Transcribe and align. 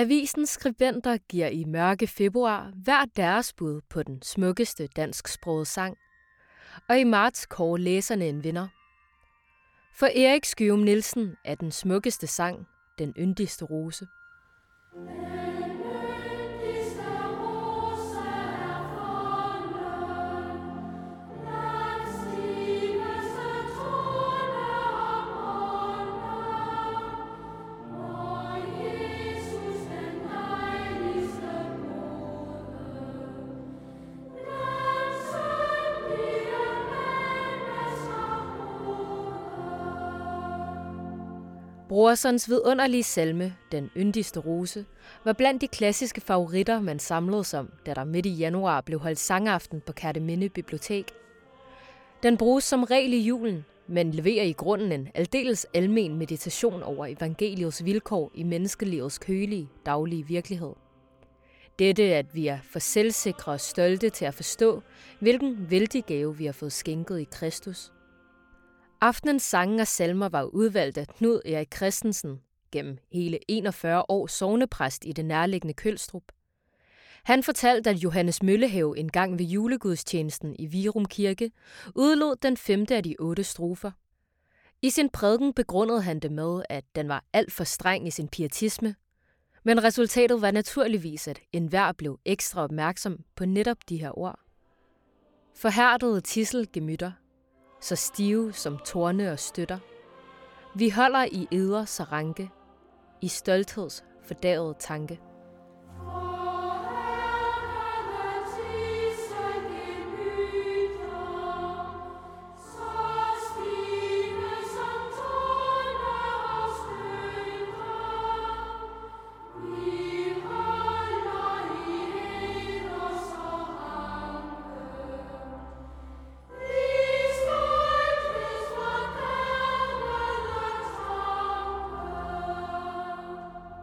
Avisens 0.00 0.50
skribenter 0.50 1.18
giver 1.28 1.46
i 1.46 1.64
mørke 1.64 2.06
februar 2.06 2.72
hver 2.74 3.04
deres 3.16 3.52
bud 3.52 3.80
på 3.90 4.02
den 4.02 4.22
smukkeste 4.22 4.86
dansksprogede 4.86 5.64
sang. 5.64 5.96
Og 6.88 7.00
i 7.00 7.04
marts 7.04 7.46
kårer 7.46 7.76
læserne 7.76 8.28
en 8.28 8.44
vinder. 8.44 8.68
For 9.94 10.06
Erik 10.06 10.44
Skyum 10.44 10.78
Nielsen 10.78 11.36
er 11.44 11.54
den 11.54 11.72
smukkeste 11.72 12.26
sang 12.26 12.66
den 12.98 13.14
yndigste 13.18 13.64
rose. 13.64 14.06
Brorsons 41.90 42.48
vidunderlige 42.48 43.02
salme, 43.02 43.56
Den 43.72 43.90
yndigste 43.96 44.40
rose, 44.40 44.84
var 45.24 45.32
blandt 45.32 45.60
de 45.60 45.68
klassiske 45.68 46.20
favoritter, 46.20 46.80
man 46.80 46.98
samlede 46.98 47.44
som, 47.44 47.70
da 47.86 47.94
der 47.94 48.04
midt 48.04 48.26
i 48.26 48.30
januar 48.30 48.80
blev 48.80 48.98
holdt 48.98 49.18
sangaften 49.18 49.80
på 49.86 49.92
Kærteminde 49.92 50.48
Bibliotek. 50.48 51.12
Den 52.22 52.36
bruges 52.36 52.64
som 52.64 52.84
regel 52.84 53.12
i 53.12 53.18
julen, 53.18 53.64
men 53.86 54.10
leverer 54.10 54.44
i 54.44 54.52
grunden 54.52 54.92
en 54.92 55.08
aldeles 55.14 55.66
almen 55.74 56.16
meditation 56.16 56.82
over 56.82 57.06
evangeliets 57.06 57.84
vilkår 57.84 58.30
i 58.34 58.42
menneskelivets 58.42 59.18
kølige, 59.18 59.68
daglige 59.86 60.26
virkelighed. 60.26 60.72
Dette, 61.78 62.02
at 62.02 62.34
vi 62.34 62.46
er 62.46 62.58
for 62.72 62.78
selvsikre 62.78 63.52
og 63.52 63.60
stolte 63.60 64.10
til 64.10 64.24
at 64.24 64.34
forstå, 64.34 64.82
hvilken 65.20 65.70
vældig 65.70 66.04
gave 66.04 66.36
vi 66.36 66.46
har 66.46 66.52
fået 66.52 66.72
skænket 66.72 67.20
i 67.20 67.28
Kristus– 67.30 67.92
Aftenens 69.02 69.42
sange 69.42 69.82
og 69.82 69.86
salmer 69.86 70.28
var 70.28 70.42
udvalgt 70.42 70.98
af 70.98 71.06
Knud 71.08 71.40
Erik 71.44 71.76
Christensen, 71.76 72.40
gennem 72.72 72.98
hele 73.12 73.38
41 73.48 74.04
år 74.08 74.26
sovnepræst 74.26 75.04
i 75.04 75.12
det 75.12 75.24
nærliggende 75.24 75.74
Kølstrup. 75.74 76.22
Han 77.24 77.42
fortalte, 77.42 77.90
at 77.90 77.96
Johannes 77.96 78.42
Møllehave 78.42 78.98
en 78.98 79.12
gang 79.12 79.38
ved 79.38 79.44
julegudstjenesten 79.46 80.56
i 80.58 80.66
Virum 80.66 81.04
Kirke 81.04 81.50
udlod 81.94 82.36
den 82.36 82.56
femte 82.56 82.96
af 82.96 83.02
de 83.02 83.16
otte 83.18 83.44
strofer. 83.44 83.90
I 84.82 84.90
sin 84.90 85.10
prædiken 85.10 85.52
begrundede 85.52 86.02
han 86.02 86.20
det 86.20 86.32
med, 86.32 86.62
at 86.68 86.84
den 86.94 87.08
var 87.08 87.24
alt 87.32 87.52
for 87.52 87.64
streng 87.64 88.06
i 88.06 88.10
sin 88.10 88.28
pietisme, 88.28 88.94
men 89.62 89.84
resultatet 89.84 90.42
var 90.42 90.50
naturligvis, 90.50 91.28
at 91.28 91.40
enhver 91.52 91.92
blev 91.92 92.18
ekstra 92.24 92.62
opmærksom 92.62 93.24
på 93.34 93.44
netop 93.44 93.78
de 93.88 93.96
her 93.96 94.18
ord. 94.18 94.40
Forhærdede 95.56 96.20
tisselgemytter 96.20 97.12
så 97.80 97.96
stive 97.96 98.52
som 98.52 98.78
torne 98.78 99.32
og 99.32 99.38
støtter. 99.38 99.78
Vi 100.74 100.90
holder 100.90 101.24
i 101.32 101.48
eder 101.50 101.84
så 101.84 102.02
ranke, 102.02 102.50
i 103.20 103.28
stoltheds 103.28 104.04
fordavede 104.24 104.74
tanke. 104.78 105.20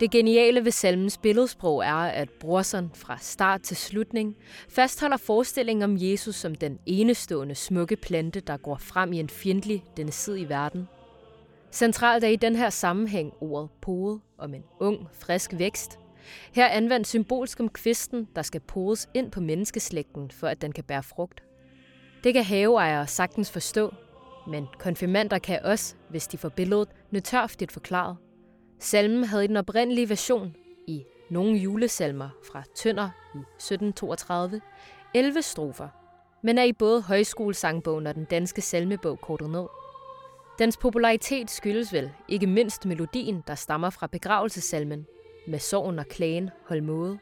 Det 0.00 0.10
geniale 0.10 0.64
ved 0.64 0.72
salmens 0.72 1.18
billedsprog 1.18 1.84
er, 1.84 1.94
at 1.94 2.30
Brorson 2.30 2.90
fra 2.94 3.18
start 3.20 3.62
til 3.62 3.76
slutning 3.76 4.36
fastholder 4.68 5.16
forestillingen 5.16 5.82
om 5.82 5.96
Jesus 5.98 6.36
som 6.36 6.54
den 6.54 6.78
enestående 6.86 7.54
smukke 7.54 7.96
plante, 7.96 8.40
der 8.40 8.56
går 8.56 8.76
frem 8.76 9.12
i 9.12 9.20
en 9.20 9.28
fjendtlig 9.28 9.84
denne 9.96 10.12
side 10.12 10.40
i 10.40 10.48
verden. 10.48 10.88
Centralt 11.72 12.24
er 12.24 12.28
i 12.28 12.36
den 12.36 12.56
her 12.56 12.70
sammenhæng 12.70 13.32
ordet 13.40 13.70
pode 13.82 14.20
om 14.38 14.54
en 14.54 14.64
ung, 14.80 15.08
frisk 15.12 15.50
vækst. 15.58 15.98
Her 16.52 16.68
anvendt 16.68 17.06
symbolsk 17.06 17.60
om 17.60 17.68
kvisten, 17.68 18.28
der 18.36 18.42
skal 18.42 18.60
podes 18.60 19.08
ind 19.14 19.30
på 19.30 19.40
menneskeslægten, 19.40 20.30
for 20.30 20.46
at 20.46 20.62
den 20.62 20.72
kan 20.72 20.84
bære 20.84 21.02
frugt. 21.02 21.42
Det 22.24 22.34
kan 22.34 22.44
haveejere 22.44 23.06
sagtens 23.06 23.50
forstå, 23.50 23.94
men 24.48 24.66
konfirmander 24.78 25.38
kan 25.38 25.62
også, 25.64 25.94
hvis 26.08 26.26
de 26.26 26.38
får 26.38 26.48
billedet, 26.48 26.88
nødtørftigt 27.10 27.72
forklaret. 27.72 28.16
Salmen 28.82 29.24
havde 29.24 29.44
i 29.44 29.46
den 29.46 29.56
oprindelige 29.56 30.08
version 30.08 30.56
i 30.86 31.04
nogle 31.30 31.58
julesalmer 31.58 32.28
fra 32.52 32.62
Tønder 32.74 33.10
i 33.34 33.38
1732 33.38 34.60
11 35.14 35.42
strofer, 35.42 35.88
men 36.42 36.58
er 36.58 36.62
i 36.62 36.72
både 36.72 37.02
højskolesangbogen 37.02 38.06
og 38.06 38.14
den 38.14 38.24
danske 38.24 38.60
salmebog 38.60 39.20
kortet 39.20 39.50
ned. 39.50 39.66
Dens 40.58 40.76
popularitet 40.76 41.50
skyldes 41.50 41.92
vel 41.92 42.10
ikke 42.28 42.46
mindst 42.46 42.86
melodien, 42.86 43.44
der 43.46 43.54
stammer 43.54 43.90
fra 43.90 44.06
begravelsesalmen, 44.06 45.06
med 45.46 45.58
sorgen 45.58 45.98
og 45.98 46.06
klagen 46.06 46.50
hold 46.68 46.80
måde, 46.80 47.18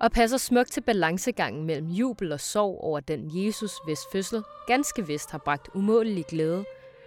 og 0.00 0.12
passer 0.12 0.38
smukt 0.38 0.72
til 0.72 0.80
balancegangen 0.80 1.64
mellem 1.64 1.88
jubel 1.88 2.32
og 2.32 2.40
sorg 2.40 2.80
over 2.80 3.00
den 3.00 3.30
Jesus, 3.34 3.72
hvis 3.84 4.00
fødsel 4.12 4.42
ganske 4.66 5.06
vist 5.06 5.30
har 5.30 5.38
bragt 5.38 5.68
umådelig 5.74 6.24
glæde, 6.26 6.64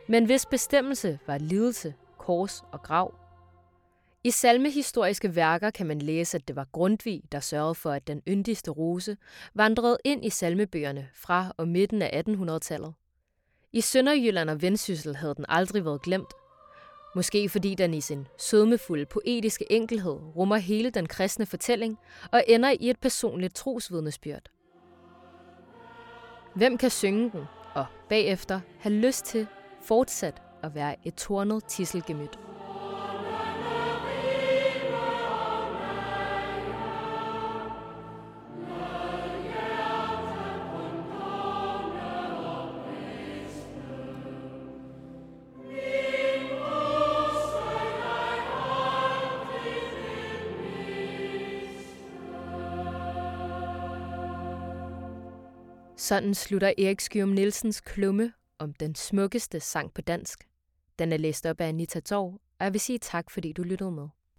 men 0.07 0.25
hvis 0.25 0.45
bestemmelse 0.45 1.19
var 1.27 1.37
lidelse, 1.37 1.93
kors 2.17 2.63
og 2.71 2.81
grav. 2.83 3.26
I 4.27 4.31
salmehistoriske 4.31 5.35
værker 5.35 5.69
kan 5.69 5.87
man 5.87 5.99
læse, 5.99 6.37
at 6.37 6.47
det 6.47 6.55
var 6.55 6.67
Grundtvig, 6.71 7.23
der 7.31 7.39
sørgede 7.39 7.75
for, 7.75 7.91
at 7.91 8.07
den 8.07 8.21
yndigste 8.27 8.71
rose 8.71 9.17
vandrede 9.53 9.97
ind 10.03 10.25
i 10.25 10.29
salmebøgerne 10.29 11.07
fra 11.15 11.51
og 11.57 11.67
midten 11.67 12.01
af 12.01 12.23
1800-tallet. 12.27 12.93
I 13.73 13.81
Sønderjylland 13.81 14.49
og 14.49 14.61
Vendsyssel 14.61 15.15
havde 15.15 15.35
den 15.35 15.45
aldrig 15.49 15.85
været 15.85 16.01
glemt. 16.01 16.33
Måske 17.15 17.49
fordi 17.49 17.75
den 17.75 17.93
i 17.93 18.01
sin 18.01 18.27
sødmefulde 18.37 19.05
poetiske 19.05 19.71
enkelhed 19.71 20.19
rummer 20.35 20.57
hele 20.57 20.89
den 20.89 21.07
kristne 21.07 21.45
fortælling 21.45 21.97
og 22.31 22.43
ender 22.47 22.69
i 22.69 22.89
et 22.89 22.99
personligt 22.99 23.55
trosvidnesbyrd. 23.55 24.51
Hvem 26.55 26.77
kan 26.77 26.89
synge 26.89 27.31
den, 27.31 27.43
og 27.75 27.85
bagefter 28.09 28.59
have 28.79 28.95
lyst 28.95 29.25
til 29.25 29.47
fortsat 29.81 30.41
at 30.63 30.75
være 30.75 30.95
et 31.03 31.15
tornet 31.15 31.63
tisselgemyt? 31.67 32.46
Sådan 55.99 56.33
slutter 56.33 56.67
Erik 56.77 57.01
Skyum 57.01 57.29
Nielsens 57.29 57.81
klumme 57.81 58.33
om 58.59 58.73
den 58.73 58.95
smukkeste 58.95 59.59
sang 59.59 59.93
på 59.93 60.01
dansk. 60.01 60.47
Den 60.99 61.11
er 61.11 61.17
læst 61.17 61.45
op 61.45 61.61
af 61.61 61.67
Anita 61.67 61.99
Torv, 61.99 62.33
og 62.59 62.63
jeg 62.65 62.73
vil 62.73 62.81
sige 62.81 62.99
tak, 62.99 63.31
fordi 63.31 63.51
du 63.51 63.63
lyttede 63.63 63.91
med. 63.91 64.07